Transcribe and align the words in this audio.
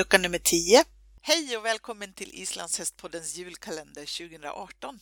lucka 0.00 0.18
nummer 0.18 0.38
10. 0.38 0.82
Hej 1.22 1.56
och 1.56 1.64
välkommen 1.64 2.12
till 2.12 2.30
Islandshästpoddens 2.32 3.36
julkalender 3.38 4.28
2018. 4.28 4.98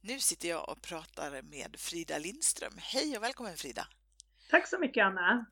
Nu 0.00 0.18
sitter 0.18 0.48
jag 0.48 0.68
och 0.68 0.82
pratar 0.82 1.42
med 1.42 1.76
Frida 1.78 2.18
Lindström. 2.18 2.72
Hej 2.78 3.16
och 3.16 3.22
välkommen 3.22 3.56
Frida! 3.56 3.86
Tack 4.50 4.66
så 4.68 4.78
mycket 4.78 5.04
Anna! 5.04 5.46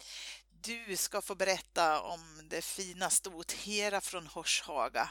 Du 0.62 0.96
ska 0.96 1.20
få 1.20 1.34
berätta 1.34 2.00
om 2.00 2.20
det 2.50 2.64
fina 2.64 3.10
stot 3.10 3.52
Hera 3.52 4.00
från 4.00 4.26
Horshaga. 4.26 5.08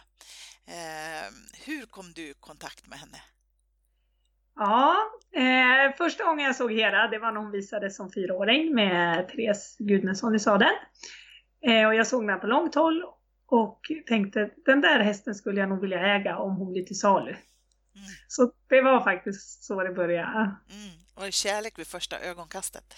Eh, 0.67 1.27
hur 1.66 1.85
kom 1.85 2.13
du 2.16 2.21
i 2.21 2.34
kontakt 2.40 2.88
med 2.88 2.99
henne? 2.99 3.17
Ja, 4.55 4.95
eh, 5.35 5.95
första 5.98 6.23
gången 6.23 6.45
jag 6.45 6.55
såg 6.55 6.71
Hera, 6.71 7.08
det 7.08 7.20
var 7.20 7.31
när 7.31 7.40
hon 7.40 7.52
visades 7.52 7.95
som 7.95 8.12
fyraåring 8.12 8.76
med 8.76 9.27
Therese 9.30 9.76
Gudmundsson 9.80 10.35
i 10.35 10.40
sadeln. 10.40 10.76
Eh, 11.67 11.88
och 11.88 11.95
jag 11.95 12.08
såg 12.08 12.23
henne 12.23 12.40
på 12.40 12.48
långt 12.48 12.76
håll 12.76 13.03
och 13.45 13.79
tänkte 14.07 14.49
den 14.65 14.81
där 14.81 14.99
hästen 14.99 15.35
skulle 15.35 15.59
jag 15.59 15.70
nog 15.70 15.81
vilja 15.81 16.15
äga 16.15 16.38
om 16.38 16.55
hon 16.55 16.71
blir 16.71 16.83
till 16.83 16.99
salu. 16.99 17.31
Mm. 17.31 18.07
Så 18.27 18.52
det 18.69 18.81
var 18.81 19.03
faktiskt 19.03 19.63
så 19.63 19.83
det 19.83 19.93
började. 19.93 20.39
Mm. 20.39 20.93
Och 21.16 21.33
kärlek 21.33 21.79
vid 21.79 21.88
första 21.88 22.19
ögonkastet. 22.19 22.95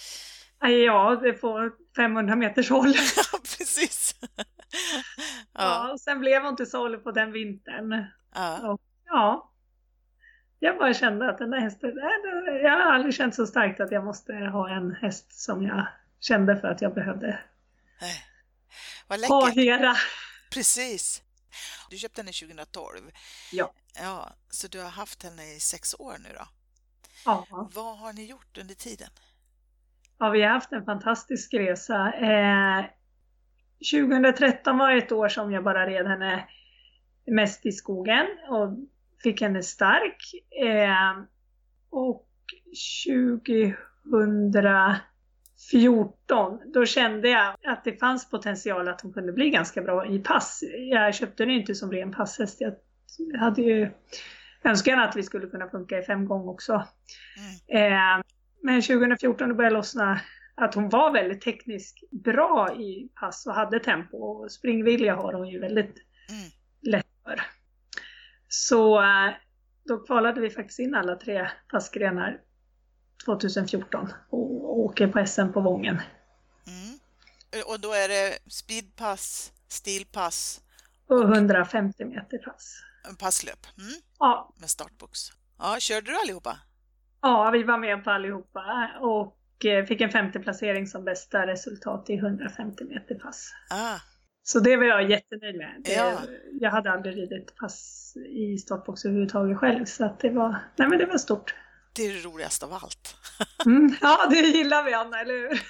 Ja, 0.59 1.19
det 1.23 1.33
får 1.33 1.73
500 1.95 2.35
meters 2.35 2.69
håll. 2.69 2.93
Precis. 3.57 4.15
ja. 4.37 4.43
ja, 5.53 5.91
och 5.91 6.01
sen 6.01 6.19
blev 6.19 6.41
hon 6.41 6.55
till 6.55 6.69
salu 6.69 6.97
på 6.97 7.11
den 7.11 7.31
vintern. 7.31 8.05
Ja. 8.35 8.71
Och, 8.71 8.81
ja. 9.05 9.51
Jag 10.59 10.77
bara 10.77 10.93
kände 10.93 11.29
att 11.29 11.37
den 11.37 11.49
där 11.49 11.59
hästen, 11.59 11.91
jag 12.63 12.71
har 12.71 12.93
aldrig 12.93 13.13
känt 13.13 13.35
så 13.35 13.47
starkt 13.47 13.79
att 13.79 13.91
jag 13.91 14.05
måste 14.05 14.33
ha 14.33 14.69
en 14.69 14.95
häst 14.95 15.43
som 15.43 15.63
jag 15.63 15.87
kände 16.19 16.57
för 16.57 16.67
att 16.67 16.81
jag 16.81 16.93
behövde 16.93 17.39
Nej. 18.01 18.23
Vad 19.07 19.25
ha 19.25 19.41
läckert. 19.41 19.55
Hera. 19.55 19.95
Precis. 20.55 21.23
Du 21.89 21.97
köpte 21.97 22.21
henne 22.21 22.31
2012. 22.31 23.11
Ja. 23.51 23.73
Ja, 23.95 24.29
så 24.49 24.67
du 24.67 24.81
har 24.81 24.89
haft 24.89 25.23
henne 25.23 25.55
i 25.55 25.59
sex 25.59 25.95
år 25.99 26.15
nu 26.23 26.29
då. 26.33 26.47
Ja. 27.25 27.45
Vad 27.73 27.97
har 27.97 28.13
ni 28.13 28.25
gjort 28.25 28.57
under 28.57 28.75
tiden? 28.75 29.09
Ja, 30.17 30.29
vi 30.29 30.41
har 30.41 30.49
haft 30.49 30.71
en 30.71 30.85
fantastisk 30.85 31.53
resa. 31.53 32.13
Eh, 32.13 32.85
2013 33.91 34.77
var 34.77 34.91
ett 34.91 35.11
år 35.11 35.29
som 35.29 35.51
jag 35.51 35.63
bara 35.63 35.87
red 35.87 36.07
henne 36.07 36.47
mest 37.25 37.65
i 37.65 37.71
skogen 37.71 38.25
och 38.49 38.77
fick 39.23 39.41
henne 39.41 39.63
stark. 39.63 40.33
Eh, 40.63 41.23
och 41.89 42.27
2014, 45.71 46.59
då 46.73 46.85
kände 46.85 47.29
jag 47.29 47.55
att 47.67 47.83
det 47.83 47.99
fanns 47.99 48.29
potential 48.29 48.87
att 48.87 49.01
hon 49.01 49.13
kunde 49.13 49.31
bli 49.31 49.49
ganska 49.49 49.81
bra 49.81 50.05
i 50.07 50.19
pass. 50.19 50.63
Jag 50.91 51.15
köpte 51.15 51.43
den 51.43 51.51
inte 51.53 51.75
som 51.75 51.91
ren 51.91 52.11
passhäst. 52.11 52.61
Jag 52.61 52.75
hade 53.39 53.61
ju 53.61 53.91
önskan 54.63 54.99
att 54.99 55.15
vi 55.15 55.23
skulle 55.23 55.47
kunna 55.47 55.69
funka 55.69 55.99
i 55.99 56.03
fem 56.03 56.25
gånger 56.25 56.49
också. 56.49 56.73
Mm. 57.69 57.93
Eh, 57.93 58.23
men 58.63 58.81
2014 58.81 59.49
då 59.49 59.55
började 59.55 59.75
det 59.75 59.77
lossna 59.77 60.19
att 60.55 60.75
hon 60.75 60.89
var 60.89 61.11
väldigt 61.11 61.41
tekniskt 61.41 62.11
bra 62.11 62.75
i 62.75 63.09
pass 63.19 63.47
och 63.47 63.53
hade 63.53 63.79
tempo 63.79 64.17
och 64.17 64.51
springvilja 64.51 65.15
har 65.15 65.33
hon 65.33 65.47
ju 65.47 65.59
väldigt 65.59 65.95
Mm. 66.29 66.41
lätt 66.81 67.07
för. 67.23 67.41
Så 68.47 69.01
eh, 69.01 69.33
då 69.85 69.97
kvalade 69.97 70.41
vi 70.41 70.49
faktiskt 70.49 70.79
in 70.79 70.95
alla 70.95 71.15
tre 71.15 71.47
passgrenar 71.71 72.41
2014 73.25 74.07
och 74.29 74.64
åker 74.85 75.07
på 75.07 75.25
SM 75.25 75.51
på 75.53 75.61
Vången. 75.61 76.01
Mm. 76.67 76.99
Och 77.65 77.79
då 77.79 77.91
är 77.93 78.07
det 78.07 78.37
speedpass, 78.51 79.53
stilpass, 79.67 80.61
Och 81.07 81.23
150 81.23 82.05
meter 82.05 82.37
pass. 82.37 82.75
passlöp 83.19 83.67
mm. 83.77 83.93
Ja, 84.19 84.53
med 84.59 84.69
startbox. 84.69 85.19
Ja, 85.59 85.77
körde 85.79 86.11
du 86.11 86.17
allihopa? 86.19 86.57
ja, 87.21 87.49
vi 87.53 87.63
var 87.63 87.77
med 87.77 88.03
på 88.03 88.11
allihopa 88.11 88.91
och 89.01 89.65
eh, 89.65 89.85
fick 89.85 90.01
en 90.01 90.09
femte 90.09 90.39
placering 90.39 90.87
som 90.87 91.05
bästa 91.05 91.47
resultat 91.47 92.09
i 92.09 92.13
150 92.15 92.83
meter 92.83 93.15
pass. 93.15 93.51
Ah, 93.69 93.99
Så 94.43 94.59
det 94.59 94.77
var 94.77 94.83
jag 94.85 95.09
jättenöjd 95.09 95.55
med. 95.57 95.81
Det, 95.85 95.93
Ja. 95.93 96.19
Jag 96.51 96.71
hade 96.71 96.91
aldrig 96.91 97.17
ridit 97.17 97.55
pass 97.55 98.13
i 98.29 98.57
startbox 98.57 99.05
överhuvudtaget 99.05 99.57
själv 99.57 99.85
så 99.85 100.05
att 100.05 100.19
det 100.19 100.29
var, 100.29 100.55
nej 100.75 100.87
men 100.89 100.99
det 100.99 101.05
var 101.05 101.17
stort. 101.17 101.55
Det 101.95 102.05
är 102.05 102.13
det 102.13 102.29
roligaste 102.29 102.65
av 102.65 102.73
allt. 102.73 103.15
Mm, 103.65 103.95
ja, 104.01 104.27
det 104.29 104.35
gillar 104.35 104.83
vi 104.83 104.93
Anna, 104.93 105.21
eller 105.21 105.33
hur? 105.33 105.61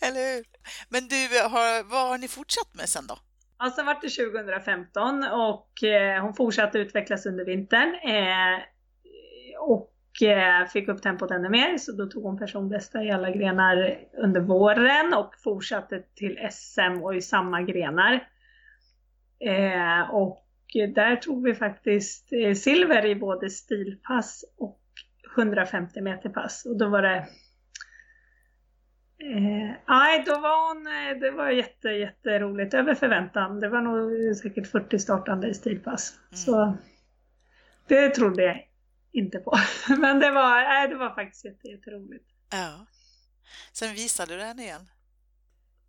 Eller 0.00 0.34
hur? 0.34 0.44
Men 0.88 1.08
du, 1.08 1.16
har, 1.48 1.90
vad 1.90 2.08
har 2.08 2.18
ni 2.18 2.28
fortsatt 2.28 2.74
med 2.74 2.88
sen 2.88 3.06
då? 3.06 3.18
Ja, 3.58 3.70
sen 3.70 3.86
var 3.86 3.94
det 4.02 4.08
2015 4.08 5.24
och 5.24 5.84
eh, 5.84 6.22
hon 6.22 6.34
fortsatte 6.34 6.78
utvecklas 6.78 7.26
under 7.26 7.44
vintern. 7.44 7.94
Eh, 7.94 8.60
och 9.60 10.22
eh, 10.22 10.66
fick 10.66 10.88
upp 10.88 11.02
tempot 11.02 11.30
ännu 11.30 11.48
mer 11.48 11.78
så 11.78 11.92
då 11.92 12.06
tog 12.06 12.22
hon 12.22 12.38
personbästa 12.38 13.02
i 13.02 13.10
alla 13.10 13.30
grenar 13.30 13.98
under 14.18 14.40
våren 14.40 15.14
och 15.14 15.34
fortsatte 15.44 16.02
till 16.14 16.48
SM 16.50 17.02
och 17.02 17.14
i 17.14 17.20
samma 17.20 17.62
grenar. 17.62 18.28
Och 20.12 20.46
där 20.94 21.16
tog 21.16 21.44
vi 21.44 21.54
faktiskt 21.54 22.28
silver 22.56 23.06
i 23.06 23.14
både 23.14 23.50
stilpass 23.50 24.44
och 24.58 24.80
150 25.36 26.00
meter 26.00 26.28
pass 26.28 26.64
och 26.66 26.78
då 26.78 26.88
var 26.88 27.02
det 27.02 27.26
Eh, 29.18 29.74
nej, 29.88 30.22
då 30.26 30.38
var 30.40 30.68
hon, 30.68 30.86
eh, 30.86 31.20
det 31.20 31.30
var 31.30 31.50
jätte, 31.50 31.88
jätteroligt, 31.88 32.74
över 32.74 32.94
förväntan. 32.94 33.60
Det 33.60 33.68
var 33.68 33.80
nog 33.80 34.36
säkert 34.36 34.66
40 34.66 34.98
startande 34.98 35.48
i 35.48 35.54
stilpass. 35.54 36.12
Mm. 36.12 36.36
Så 36.36 36.76
det 37.88 38.08
trodde 38.08 38.42
jag 38.42 38.68
inte 39.12 39.38
på. 39.38 39.56
Men 39.98 40.20
det 40.20 40.30
var, 40.30 40.60
nej, 40.60 40.88
det 40.88 40.94
var 40.94 41.14
faktiskt 41.14 41.44
jätte, 41.44 41.68
jätteroligt. 41.68 42.24
Ja. 42.52 42.86
Sen 43.72 43.94
visade 43.94 44.34
du 44.34 44.38
den 44.38 44.58
igen. 44.58 44.88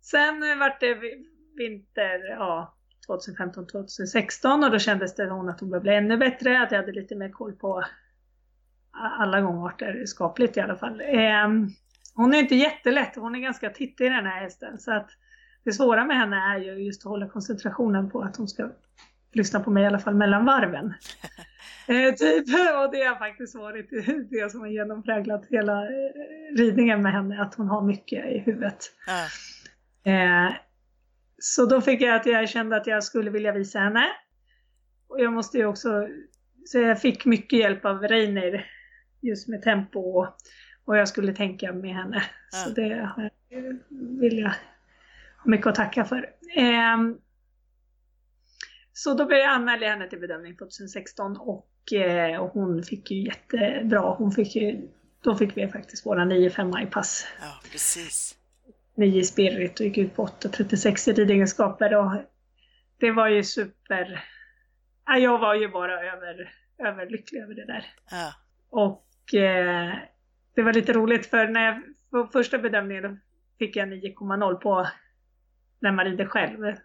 Sen 0.00 0.50
eh, 0.50 0.58
vart 0.58 0.80
det 0.80 0.94
vi- 0.94 1.28
vinter, 1.56 2.18
ja, 2.30 2.76
2015-2016 3.08 4.64
och 4.64 4.70
då 4.70 4.78
kändes 4.78 5.14
det 5.14 5.30
hon 5.30 5.48
att 5.48 5.60
hon 5.60 5.80
bli 5.80 5.94
ännu 5.94 6.16
bättre, 6.16 6.62
att 6.62 6.70
jag 6.72 6.78
hade 6.78 6.92
lite 6.92 7.14
mer 7.14 7.30
koll 7.30 7.52
på 7.52 7.84
alla 9.08 9.40
gångarter, 9.40 10.06
skapligt 10.06 10.56
i 10.56 10.60
alla 10.60 10.76
fall. 10.76 11.02
Ehm, 11.04 11.68
hon 12.14 12.34
är 12.34 12.38
inte 12.38 12.54
jättelätt, 12.54 13.16
hon 13.16 13.34
är 13.34 13.40
ganska 13.40 13.70
tittig 13.70 14.12
den 14.12 14.26
här 14.26 14.40
hästen 14.40 14.78
så 14.78 14.92
att 14.92 15.10
det 15.64 15.72
svåra 15.72 16.04
med 16.04 16.16
henne 16.16 16.36
är 16.36 16.58
ju 16.58 16.72
just 16.72 17.06
att 17.06 17.10
hålla 17.10 17.28
koncentrationen 17.28 18.10
på 18.10 18.22
att 18.22 18.36
hon 18.36 18.48
ska 18.48 18.70
lyssna 19.32 19.60
på 19.60 19.70
mig 19.70 19.82
i 19.82 19.86
alla 19.86 19.98
fall 19.98 20.14
mellan 20.14 20.44
varven. 20.44 20.94
Eh, 21.88 22.14
typ, 22.14 22.46
och 22.82 22.92
det 22.92 23.04
har 23.04 23.18
faktiskt 23.18 23.54
varit 23.54 23.90
det 24.30 24.52
som 24.52 24.60
har 24.60 24.66
genompräglat 24.66 25.46
hela 25.50 25.82
eh, 25.82 26.56
ridningen 26.56 27.02
med 27.02 27.12
henne, 27.12 27.42
att 27.42 27.54
hon 27.54 27.68
har 27.68 27.82
mycket 27.82 28.26
i 28.26 28.38
huvudet. 28.38 28.78
Ja. 29.06 30.12
Eh, 30.12 30.52
så 31.38 31.66
då 31.66 31.80
fick 31.80 32.00
jag 32.00 32.16
att 32.16 32.26
jag 32.26 32.48
kände 32.48 32.76
att 32.76 32.86
jag 32.86 33.04
skulle 33.04 33.30
vilja 33.30 33.52
visa 33.52 33.78
henne. 33.78 34.06
Och 35.08 35.20
jag 35.20 35.32
måste 35.32 35.58
ju 35.58 35.66
också, 35.66 36.08
så 36.64 36.78
jag 36.78 37.00
fick 37.00 37.24
mycket 37.24 37.58
hjälp 37.58 37.84
av 37.84 38.02
Reiner 38.02 38.66
just 39.28 39.48
med 39.48 39.62
tempo 39.62 40.00
och, 40.00 40.36
och 40.84 40.96
jag 40.96 41.08
skulle 41.08 41.32
tänka 41.34 41.72
med 41.72 41.94
henne. 41.94 42.22
Så 42.50 42.70
Ja. 42.70 42.74
det 42.74 42.94
har 43.16 43.30
jag- 43.48 43.78
vill 44.20 44.38
jag 44.38 44.48
ha 45.38 45.50
mycket 45.50 45.66
att 45.66 45.74
tacka 45.74 46.04
för. 46.04 46.30
Ehm, 46.56 47.18
så 48.92 49.14
då 49.14 49.24
började 49.26 49.84
jag 49.84 49.90
henne 49.90 50.08
till 50.08 50.20
bedömning 50.20 50.56
2016 50.56 51.36
och, 51.36 51.92
eh, 51.92 52.40
och 52.40 52.50
hon 52.50 52.82
fick 52.82 53.10
ju 53.10 53.22
jättebra. 53.22 54.00
Hon 54.00 54.32
fick 54.32 54.56
ju, 54.56 54.88
då 55.20 55.34
fick 55.34 55.56
vi 55.56 55.68
faktiskt 55.68 56.06
våra 56.06 56.24
9-5 56.24 56.78
i 56.82 56.86
pass. 56.86 57.26
ja, 57.40 57.60
precis. 57.72 58.34
9 58.96 59.20
i 59.20 59.24
spirit 59.24 59.80
och 59.80 59.86
gick 59.86 59.98
ut 59.98 60.16
på 60.16 60.22
8.36 60.22 61.08
i 61.08 61.12
ridegenskaper 61.12 61.94
och 61.96 62.12
det 63.00 63.10
var 63.10 63.28
ju 63.28 63.42
super... 63.44 64.24
Ja, 65.06 65.18
jag 65.18 65.38
var 65.38 65.54
ju 65.54 65.68
bara 65.68 66.00
över, 66.12 66.52
överlycklig 66.78 67.40
över 67.42 67.54
det 67.54 67.66
där. 67.66 67.86
Ja. 68.10 68.32
Och 68.70 69.05
eh, 69.34 69.94
det 70.54 70.62
var 70.62 70.72
lite 70.72 70.92
roligt 70.92 71.26
för 71.26 71.48
när 71.48 71.64
jag, 71.64 71.82
på 72.10 72.26
första 72.32 72.58
bedömningen 72.58 73.02
då 73.02 73.16
fick 73.58 73.76
jag 73.76 73.88
9,0 73.88 74.54
på 74.54 74.86
när 75.80 75.92
man 75.92 76.04
rider 76.04 76.26
själv. 76.26 76.58
Men 76.58 76.76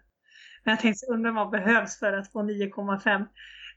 jag 0.64 0.80
tänkte, 0.80 1.06
undrar 1.06 1.32
vad 1.32 1.50
behövs 1.50 1.98
för 1.98 2.12
att 2.12 2.32
få 2.32 2.42
9,5? 2.42 3.26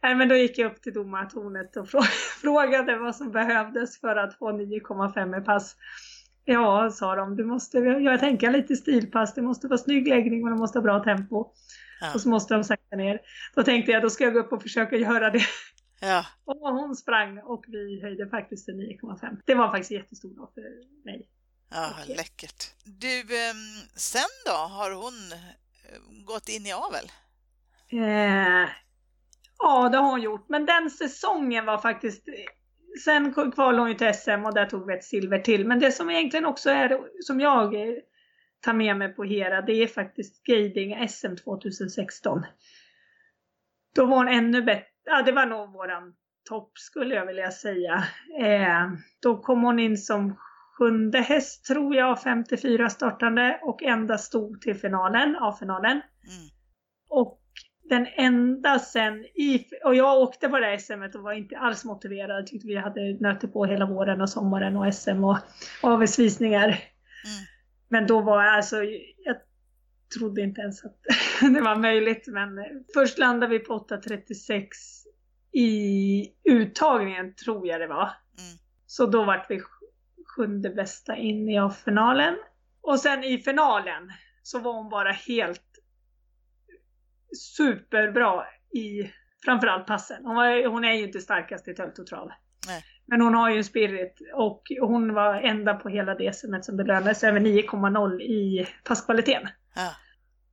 Nej, 0.04 0.16
men 0.16 0.30
då 0.30 0.36
gick 0.36 0.58
jag 0.58 0.72
upp 0.72 0.82
till 0.82 0.94
domartornet 0.94 1.76
och 1.76 1.88
frå- 1.88 2.02
frågade 2.42 2.98
vad 2.98 3.16
som 3.16 3.32
behövdes 3.32 4.00
för 4.00 4.16
att 4.16 4.38
få 4.38 4.52
9,5 4.52 5.42
i 5.42 5.46
pass. 5.46 5.76
Ja, 6.46 6.92
sa 6.92 7.16
de, 7.16 7.36
du 7.36 7.46
måste 7.46 7.80
göra 7.80 8.18
tänka 8.18 8.50
lite 8.50 8.76
stilpass, 8.76 9.34
det 9.34 9.42
måste 9.42 9.68
vara 9.68 9.78
snygg 9.78 10.08
läggning 10.08 10.44
och 10.44 10.50
det 10.50 10.56
måste 10.56 10.78
ha 10.78 10.84
bra 10.84 11.04
tempo. 11.04 11.46
Ja. 12.02 12.14
Och 12.14 12.22
så 12.22 12.30
måste 12.30 12.54
de 12.54 12.64
sakta 12.64 12.96
ner. 12.96 13.20
Då 13.56 13.64
tänkte 13.64 13.92
jag, 13.92 14.02
då 14.02 14.10
ska 14.10 14.24
jag 14.24 14.34
gå 14.34 14.40
upp 14.40 14.54
och 14.54 14.62
försöka 14.62 14.96
göra 14.96 15.30
det. 15.30 15.42
Ja. 16.00 16.26
Och 16.46 16.56
hon 16.56 16.96
sprang 16.96 17.40
och 17.40 17.66
vi 17.68 18.02
höjde 18.02 18.30
faktiskt 18.30 18.66
till 18.66 18.74
9,5. 18.74 19.42
Det 19.46 19.56
var 19.56 19.72
faktiskt 19.72 19.92
jättestor 19.92 20.36
dag 20.36 20.50
för 20.54 20.62
mig. 21.06 21.30
Ja, 21.72 21.90
Okej. 22.02 22.16
läckert. 22.16 22.74
Du, 22.84 23.20
ehm, 23.20 23.88
sen 23.96 24.30
då 24.46 24.52
har 24.52 24.92
hon 24.92 25.32
eh, 25.32 26.26
gått 26.26 26.50
in 26.50 26.66
i 26.66 26.74
avel? 26.74 27.12
Eh, 27.92 28.70
ja, 29.58 29.90
det 29.90 29.98
har 29.98 30.12
hon 30.12 30.22
gjort. 30.22 30.50
Men 30.50 30.66
den 30.66 30.90
säsongen 30.90 31.66
var 31.66 31.78
faktiskt... 31.78 32.24
Sen 33.04 33.34
kvalade 33.34 33.80
hon 33.80 33.90
ju 33.90 33.96
till 33.96 34.14
SM 34.14 34.46
och 34.46 34.54
där 34.54 34.66
tog 34.66 34.88
vi 34.88 34.94
ett 34.94 35.04
silver 35.04 35.40
till. 35.40 35.68
Men 35.68 35.80
det 35.80 35.92
som 35.92 36.10
egentligen 36.10 36.46
också 36.46 36.70
är, 36.70 37.02
som 37.22 37.40
jag 37.40 37.74
tar 38.62 38.74
med 38.74 38.98
mig 38.98 39.14
på 39.14 39.24
Hera, 39.24 39.62
det 39.62 39.74
är 39.74 39.88
faktiskt 39.88 40.44
Guiding 40.44 41.10
SM 41.10 41.36
2016. 41.36 42.46
Då 43.96 44.06
var 44.06 44.18
hon 44.18 44.28
ännu 44.28 44.62
bättre. 44.62 44.95
Ja, 45.06 45.22
det 45.22 45.32
var 45.32 45.46
nog 45.46 45.74
våran 45.74 46.14
topp 46.50 46.72
skulle 46.78 47.16
jag 47.16 47.26
vilja 47.26 47.52
säga. 47.52 48.04
Eh, 48.40 48.92
då 49.22 49.38
kom 49.38 49.64
hon 49.64 49.80
in 49.80 49.98
som 49.98 50.36
sjunde 50.78 51.20
häst 51.20 51.66
tror 51.66 51.96
jag, 51.96 52.22
54 52.22 52.90
startande 52.90 53.60
och 53.62 53.84
enda 53.84 54.18
stod 54.18 54.62
till 54.62 54.76
finalen, 54.76 55.36
av 55.36 55.54
finalen. 55.54 55.92
Mm. 55.92 56.50
Och 57.10 57.42
den 57.90 58.08
enda 58.16 58.80
sen 58.80 59.26
i, 59.26 59.66
och 59.86 59.96
jag 59.96 60.22
åkte 60.22 60.50
på 60.50 60.60
det 60.60 60.66
här 60.66 60.78
SM 60.78 61.18
och 61.18 61.24
var 61.24 61.34
inte 61.34 61.58
alls 61.58 61.86
motiverad. 61.86 62.48
Tyckte 62.48 62.68
vi 62.68 62.76
hade 62.76 63.18
nöter 63.20 63.48
på 63.48 63.66
hela 63.66 63.86
våren 63.86 64.22
och 64.22 64.30
sommaren 64.30 64.78
och 64.78 64.94
SM 64.94 65.24
och 65.24 65.38
avsvisningar. 65.82 66.68
Mm. 66.68 67.46
Men 67.90 68.08
då 68.08 68.22
var 68.22 68.44
jag 68.44 68.56
alltså, 68.56 68.84
jag 69.26 69.36
trodde 70.18 70.42
inte 70.42 70.62
ens 70.62 70.86
att 70.86 70.98
det 71.54 71.62
var 71.62 71.76
möjligt. 71.76 72.28
Men 72.28 72.50
först 72.94 73.18
landade 73.18 73.52
vi 73.52 73.60
på 73.60 73.88
8.36 73.90 74.68
i 75.52 76.34
uttagningen, 76.44 77.36
tror 77.36 77.68
jag 77.68 77.82
det 77.82 77.88
var. 77.88 78.04
Mm. 78.04 78.58
Så 78.86 79.06
då 79.06 79.24
vart 79.24 79.52
vi 79.52 79.62
sjunde 80.36 80.70
bästa 80.70 81.16
in 81.16 81.50
i 81.50 81.70
finalen. 81.86 82.36
Och 82.82 83.00
sen 83.00 83.24
i 83.24 83.38
finalen 83.38 84.12
så 84.44 84.60
var 84.60 84.74
hon 84.74 84.90
bara 84.90 85.12
helt 85.12 85.62
superbra 87.38 88.46
i 88.74 89.12
framförallt 89.46 89.88
passen. 89.88 90.26
Hon, 90.26 90.36
var, 90.36 90.68
hon 90.68 90.86
är 90.86 90.94
ju 90.94 91.04
inte 91.04 91.20
starkast 91.20 91.68
i 91.68 91.74
tölt 91.74 92.00
och 92.00 92.08
trav. 92.08 92.30
Men 93.06 93.22
hon 93.22 93.34
har 93.34 93.50
ju 93.50 93.58
en 93.58 93.64
spirit 93.64 94.20
och 94.34 94.64
hon 94.82 95.14
var 95.14 95.36
enda 95.36 95.74
på 95.74 95.90
hela 95.90 96.16
DSMet 96.16 96.66
som 96.66 96.78
belönades 96.78 97.24
över 97.24 97.40
9,0 97.40 98.22
i 98.22 98.68
passkvaliteten. 98.84 99.48
Ja. 99.76 99.96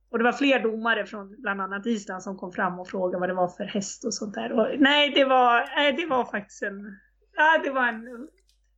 Och 0.09 0.17
det 0.17 0.23
var 0.23 0.33
fler 0.33 0.59
domare 0.59 1.05
från 1.05 1.41
bland 1.41 1.61
annat 1.61 1.85
Island 1.85 2.23
som 2.23 2.37
kom 2.37 2.51
fram 2.51 2.79
och 2.79 2.87
frågade 2.87 3.19
vad 3.19 3.29
det 3.29 3.33
var 3.33 3.47
för 3.47 3.63
häst 3.63 4.05
och 4.05 4.13
sånt 4.13 4.33
där. 4.33 4.51
Och, 4.51 4.79
nej, 4.79 5.09
det 5.09 5.25
var, 5.25 5.69
nej, 5.75 5.93
det 5.93 6.05
var 6.05 6.25
faktiskt 6.25 6.63
en, 6.63 6.99
ja, 7.35 7.61
det 7.63 7.69
var 7.69 7.87
en, 7.87 8.27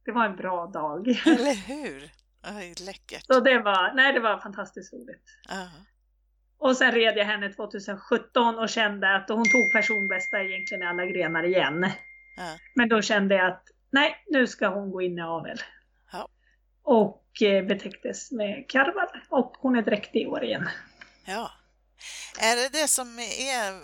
det 0.05 0.11
var 0.11 0.25
en 0.25 0.35
bra 0.35 0.65
dag. 0.65 1.07
Eller 1.07 1.67
hur? 1.67 2.09
Oj, 2.57 2.73
läckert. 2.85 3.25
Så 3.25 3.39
det 3.39 3.59
var, 3.59 3.93
nej, 3.93 4.13
det 4.13 4.19
var 4.19 4.39
fantastiskt 4.39 4.93
roligt. 4.93 5.23
Uh. 5.51 5.81
Och 6.57 6.77
sen 6.77 6.91
red 6.91 7.17
jag 7.17 7.25
henne 7.25 7.49
2017 7.49 8.59
och 8.59 8.69
kände 8.69 9.15
att 9.15 9.29
hon 9.29 9.45
tog 9.49 9.71
personbästa 9.71 10.43
egentligen 10.43 10.83
i 10.83 10.85
alla 10.85 11.05
grenar 11.05 11.43
igen. 11.43 11.83
Uh. 11.83 11.91
Men 12.75 12.89
då 12.89 13.01
kände 13.01 13.35
jag 13.35 13.47
att 13.47 13.63
nej, 13.91 14.23
nu 14.27 14.47
ska 14.47 14.67
hon 14.67 14.91
gå 14.91 15.01
in 15.01 15.17
i 15.17 15.21
avel. 15.21 15.57
Uh. 16.13 16.25
Och 16.85 17.41
eh, 17.41 17.65
betäcktes 17.65 18.31
med 18.31 18.65
karvar 18.69 19.25
och 19.29 19.55
hon 19.59 19.75
är 19.75 19.81
dräktig 19.81 20.21
i 20.21 20.25
år 20.25 20.43
igen. 20.43 20.69
Ja. 21.25 21.51
Är 22.39 22.55
det 22.55 22.69
det 22.81 22.87
som 22.87 23.19
är 23.19 23.81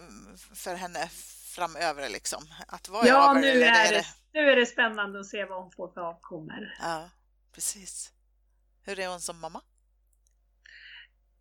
för 0.55 0.75
henne 0.75 1.09
framöver 1.55 2.09
liksom? 2.09 2.43
Att 2.67 2.89
vara 2.89 3.07
ja, 3.07 3.33
nu 3.33 3.47
är, 3.47 3.87
är 3.87 3.91
det, 3.91 4.05
nu 4.33 4.39
är 4.51 4.55
det 4.55 4.65
spännande 4.65 5.19
att 5.19 5.25
se 5.25 5.45
vad 5.45 5.63
hon 5.63 5.71
får 5.71 5.91
för 5.93 6.01
avkommor. 6.01 6.73
Ja, 6.81 7.09
precis. 7.55 8.11
Hur 8.85 8.99
är 8.99 9.07
hon 9.07 9.21
som 9.21 9.39
mamma? 9.39 9.61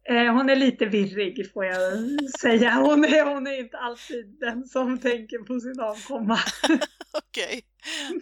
Eh, 0.08 0.32
hon 0.32 0.50
är 0.50 0.56
lite 0.56 0.86
virrig 0.86 1.52
får 1.52 1.64
jag 1.64 1.92
säga. 2.40 2.74
Hon 2.74 3.04
är, 3.04 3.24
hon 3.34 3.46
är 3.46 3.58
inte 3.58 3.78
alltid 3.78 4.36
den 4.40 4.64
som 4.64 4.98
tänker 4.98 5.38
på 5.38 5.60
sin 5.60 5.80
avkomma. 5.80 6.38
Okej, 7.12 7.44
okay. 7.44 7.62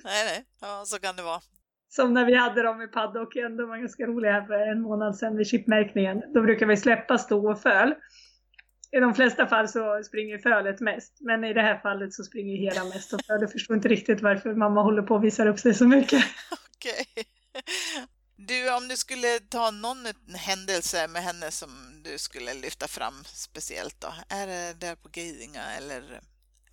nej 0.05 0.25
nej, 0.25 0.45
ja, 0.61 0.85
så 0.87 0.99
kan 0.99 1.17
det 1.17 1.23
vara. 1.23 1.41
Som 1.89 2.15
när 2.15 2.25
vi 2.25 2.35
hade 2.35 2.63
dem 2.63 2.83
i 2.83 2.87
paddocken, 2.87 3.57
de 3.57 3.69
var 3.69 3.77
ganska 3.77 4.07
roliga 4.07 4.33
här 4.33 4.47
för 4.47 4.71
en 4.73 4.81
månad 4.83 5.17
sedan 5.17 5.37
vid 5.37 5.47
chipmärkningen. 5.47 6.23
Då 6.35 6.43
brukar 6.43 6.67
vi 6.67 6.77
släppa 6.77 7.19
sto 7.19 7.51
och 7.51 7.61
föl. 7.61 7.95
I 8.93 9.01
de 9.01 9.15
flesta 9.15 9.47
fall 9.47 9.69
så 9.69 10.03
springer 10.05 10.39
fölet 10.39 10.81
mest. 10.81 11.21
Men 11.21 11.45
i 11.45 11.55
det 11.55 11.63
här 11.63 11.79
fallet 11.79 12.15
så 12.15 12.25
springer 12.25 12.57
hela 12.57 12.85
mest 12.85 13.13
och 13.13 13.21
fölet 13.27 13.53
förstår 13.53 13.77
inte 13.77 13.89
riktigt 13.89 14.23
varför 14.23 14.55
mamma 14.55 14.83
håller 14.83 15.03
på 15.03 15.15
och 15.15 15.25
visar 15.25 15.47
upp 15.47 15.59
sig 15.59 15.75
så 15.75 15.85
mycket. 15.89 16.25
Okej. 16.77 17.07
Okay. 17.13 17.25
Du, 18.37 18.77
om 18.77 18.89
du 18.89 18.97
skulle 18.97 19.39
ta 19.39 19.71
någon 19.71 20.07
händelse 20.37 21.09
med 21.09 21.23
henne 21.23 21.51
som 21.51 21.69
du 22.05 22.19
skulle 22.19 22.55
lyfta 22.55 22.89
fram 22.89 23.15
speciellt 23.25 24.01
då? 24.01 24.09
Är 24.29 24.47
det 24.47 24.81
där 24.81 24.95
på 24.95 25.09
Geidinga 25.15 25.63
eller? 25.79 26.21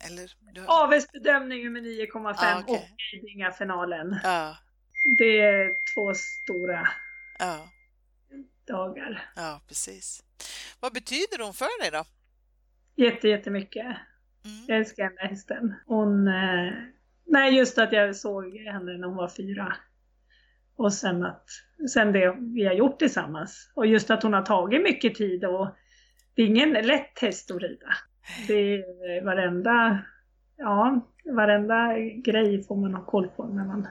eller 0.06 0.30
du... 0.54 0.66
Avesbedömning 0.66 1.72
med 1.72 1.82
9,5 1.82 2.34
ah, 2.36 2.60
okay. 2.60 2.74
och 2.74 2.84
Geidinga-finalen. 3.12 4.16
Ah 4.24 4.54
det 5.18 5.40
är 5.40 5.76
två 5.94 6.14
stora 6.14 6.88
ja. 7.38 7.68
dagar. 8.66 9.30
Ja, 9.36 9.60
precis. 9.68 10.22
Vad 10.80 10.92
betyder 10.92 11.44
hon 11.44 11.54
för 11.54 11.82
dig 11.82 11.90
då? 11.90 12.04
Jätte, 12.96 13.28
jättemycket. 13.28 13.86
Mm. 14.44 14.64
Jag 14.66 14.78
älskar 14.78 15.10
där 15.10 15.28
hästen. 15.28 15.74
Hon, 15.86 16.28
eh, 16.28 16.72
nej, 17.26 17.54
just 17.54 17.78
att 17.78 17.92
jag 17.92 18.16
såg 18.16 18.56
henne 18.56 18.98
när 18.98 19.06
hon 19.06 19.16
var 19.16 19.28
fyra. 19.28 19.76
Och 20.76 20.92
sen, 20.92 21.24
att, 21.24 21.48
sen 21.90 22.12
det 22.12 22.36
vi 22.38 22.66
har 22.66 22.74
gjort 22.74 22.98
tillsammans. 22.98 23.72
Och 23.74 23.86
just 23.86 24.10
att 24.10 24.22
hon 24.22 24.32
har 24.32 24.42
tagit 24.42 24.82
mycket 24.82 25.14
tid 25.14 25.44
och 25.44 25.68
det 26.34 26.42
är 26.42 26.46
ingen 26.46 26.72
lätt 26.72 27.18
häst 27.18 27.50
att 27.50 27.62
rida. 27.62 27.88
Det 28.46 28.54
är 28.54 29.24
varenda, 29.24 30.02
ja, 30.56 31.00
varenda 31.24 31.98
grej 31.98 32.62
får 32.62 32.76
man 32.76 32.94
ha 32.94 33.04
koll 33.04 33.28
på 33.28 33.46
när 33.46 33.64
man 33.64 33.88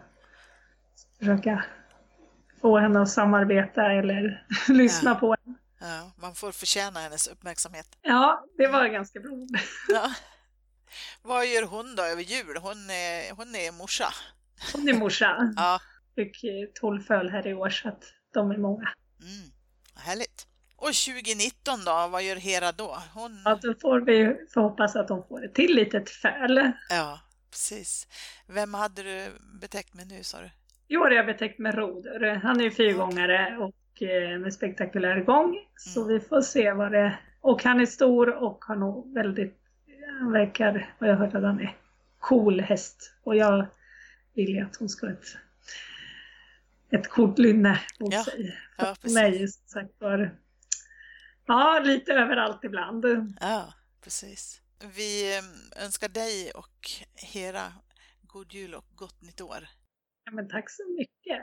försöka 1.19 1.65
få 2.61 2.77
henne 2.77 3.01
att 3.01 3.09
samarbeta 3.09 3.91
eller 3.91 4.45
lyssna 4.67 5.11
ja. 5.11 5.15
på 5.15 5.35
henne. 5.45 5.57
Ja, 5.79 6.11
man 6.17 6.35
får 6.35 6.51
förtjäna 6.51 6.99
hennes 6.99 7.27
uppmärksamhet. 7.27 7.97
Ja, 8.01 8.45
det 8.57 8.67
var 8.67 8.87
ganska 8.87 9.19
bra. 9.19 9.31
Ja. 9.89 10.11
Vad 11.21 11.47
gör 11.47 11.63
hon 11.63 11.95
då 11.95 12.03
över 12.03 12.21
jul? 12.21 12.57
Hon 12.57 12.89
är, 12.89 13.35
hon 13.35 13.55
är 13.55 13.71
morsa. 13.71 14.07
Hon 14.73 14.89
är 14.89 14.93
morsa. 14.93 15.53
ja. 15.55 15.79
Fick 16.15 16.45
12 16.79 17.01
föl 17.01 17.29
här 17.29 17.47
i 17.47 17.53
år 17.53 17.69
så 17.69 17.87
att 17.87 18.03
de 18.33 18.51
är 18.51 18.57
många. 18.57 18.89
Mm, 19.21 19.51
härligt. 19.95 20.47
Och 20.75 20.93
2019 20.93 21.85
då, 21.85 22.07
vad 22.07 22.23
gör 22.23 22.35
Hera 22.35 22.71
då? 22.71 22.97
Hon... 23.13 23.41
Ja, 23.45 23.59
då 23.61 23.73
får 23.81 24.01
vi 24.01 24.35
får 24.53 24.61
hoppas 24.61 24.95
att 24.95 25.07
de 25.07 25.27
får 25.27 25.45
ett 25.45 25.55
till 25.55 25.75
litet 25.75 26.09
föl. 26.09 26.71
Ja, 26.89 27.19
precis. 27.51 28.07
Vem 28.47 28.73
hade 28.73 29.03
du 29.03 29.31
betäckt 29.61 29.93
med 29.93 30.07
nu 30.07 30.23
sa 30.23 30.41
du? 30.41 30.49
I 30.87 30.97
år 30.97 31.11
är 31.11 31.15
jag 31.15 31.25
betäckt 31.25 31.59
med 31.59 31.75
Roder. 31.75 32.35
Han 32.35 32.59
är 32.59 32.63
ju 32.63 32.71
fyrgångare 32.71 33.57
och 33.57 34.01
eh, 34.01 34.39
med 34.39 34.53
spektakulär 34.53 35.23
gång. 35.23 35.57
Så 35.75 36.03
mm. 36.03 36.13
vi 36.13 36.19
får 36.19 36.41
se 36.41 36.71
vad 36.71 36.91
det... 36.91 37.19
Och 37.41 37.63
han 37.63 37.79
är 37.79 37.85
stor 37.85 38.43
och 38.43 38.65
har 38.65 38.75
nog 38.75 39.13
väldigt... 39.13 39.61
Han 40.19 40.31
verkar, 40.31 40.95
vad 40.99 41.09
jag 41.09 41.15
hört, 41.15 41.35
att 41.35 41.43
han 41.43 41.59
är 41.59 41.77
cool 42.19 42.61
häst. 42.61 43.13
Och 43.23 43.35
jag 43.35 43.67
vill 44.33 44.49
ju 44.49 44.61
att 44.61 44.75
hon 44.75 44.89
ska 44.89 45.07
ha 45.07 45.13
ett, 45.13 45.37
ett 46.91 47.09
coolt 47.09 47.39
lynne 47.39 47.79
mot 47.99 48.13
ja. 48.13 48.23
sig. 48.23 48.57
Ja, 48.77 48.95
mig 49.13 49.47
som 49.47 49.67
sagt 49.67 49.93
var... 49.99 50.39
Ja, 51.45 51.81
lite 51.85 52.13
överallt 52.13 52.63
ibland. 52.63 53.05
Ja, 53.39 53.73
precis. 54.03 54.61
Vi 54.95 55.37
eh, 55.37 55.83
önskar 55.83 56.09
dig 56.09 56.51
och 56.51 56.89
Hera 57.15 57.73
god 58.21 58.53
jul 58.53 58.75
och 58.75 58.85
gott 58.95 59.21
nytt 59.21 59.41
år. 59.41 59.67
Ja, 60.25 60.31
men 60.31 60.49
tack 60.49 60.69
så 60.69 60.83
mycket. 60.97 61.41